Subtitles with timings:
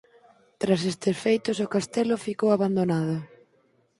[0.61, 3.15] Tras estes feitos o castelo ficou abandonado.